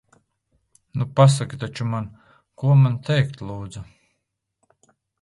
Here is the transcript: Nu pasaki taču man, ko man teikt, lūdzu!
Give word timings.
Nu 1.01 1.07
pasaki 1.19 1.59
taču 1.65 1.87
man, 1.93 2.09
ko 2.63 2.75
man 2.83 2.99
teikt, 3.11 3.47
lūdzu! 3.53 3.89